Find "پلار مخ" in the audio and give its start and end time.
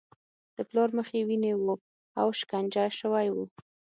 0.69-1.07